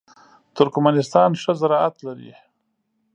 [0.57, 2.31] ترکمنستان ښه زراعت لري.